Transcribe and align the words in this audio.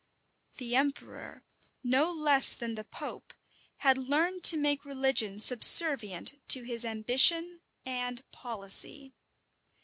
The 0.57 0.75
emperor, 0.75 1.43
no 1.83 2.11
less 2.11 2.55
than 2.55 2.73
the 2.73 2.83
pope, 2.83 3.35
had 3.77 3.99
learned 3.99 4.43
to 4.45 4.57
make 4.57 4.83
religion 4.83 5.37
subservient 5.39 6.41
to 6.47 6.63
his 6.63 6.83
ambition 6.83 7.61
and 7.85 8.23
policy. 8.31 9.13